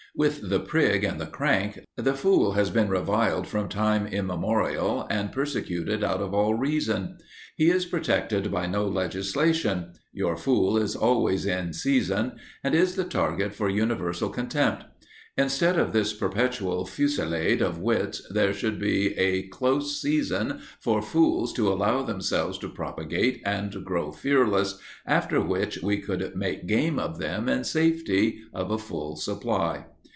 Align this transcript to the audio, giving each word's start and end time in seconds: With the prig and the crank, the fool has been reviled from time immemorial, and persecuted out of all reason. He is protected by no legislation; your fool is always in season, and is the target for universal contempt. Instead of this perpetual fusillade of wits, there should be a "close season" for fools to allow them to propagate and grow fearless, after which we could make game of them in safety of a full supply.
With 0.13 0.49
the 0.49 0.59
prig 0.59 1.05
and 1.05 1.21
the 1.21 1.25
crank, 1.25 1.79
the 1.95 2.13
fool 2.13 2.51
has 2.51 2.69
been 2.69 2.89
reviled 2.89 3.47
from 3.47 3.69
time 3.69 4.05
immemorial, 4.07 5.07
and 5.09 5.31
persecuted 5.31 6.03
out 6.03 6.19
of 6.19 6.33
all 6.33 6.53
reason. 6.53 7.17
He 7.55 7.69
is 7.69 7.85
protected 7.85 8.51
by 8.51 8.65
no 8.65 8.85
legislation; 8.89 9.93
your 10.11 10.35
fool 10.35 10.75
is 10.77 10.97
always 10.97 11.45
in 11.45 11.71
season, 11.71 12.33
and 12.61 12.75
is 12.75 12.95
the 12.97 13.05
target 13.05 13.55
for 13.55 13.69
universal 13.69 14.27
contempt. 14.27 14.83
Instead 15.37 15.79
of 15.79 15.93
this 15.93 16.11
perpetual 16.11 16.85
fusillade 16.85 17.61
of 17.61 17.79
wits, 17.79 18.21
there 18.31 18.51
should 18.53 18.79
be 18.79 19.17
a 19.17 19.47
"close 19.47 20.01
season" 20.01 20.59
for 20.81 21.01
fools 21.01 21.53
to 21.53 21.71
allow 21.71 22.03
them 22.03 22.19
to 22.19 22.69
propagate 22.75 23.41
and 23.45 23.85
grow 23.85 24.11
fearless, 24.11 24.77
after 25.05 25.39
which 25.39 25.81
we 25.81 25.99
could 25.99 26.35
make 26.35 26.67
game 26.67 26.99
of 26.99 27.17
them 27.17 27.47
in 27.47 27.63
safety 27.63 28.41
of 28.53 28.71
a 28.71 28.77
full 28.77 29.15
supply. 29.15 29.85